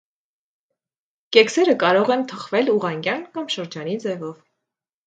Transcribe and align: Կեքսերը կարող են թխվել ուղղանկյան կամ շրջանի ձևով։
Կեքսերը 1.37 1.75
կարող 1.85 2.11
են 2.17 2.27
թխվել 2.33 2.75
ուղղանկյան 2.77 3.23
կամ 3.39 3.51
շրջանի 3.59 3.99
ձևով։ 4.09 4.35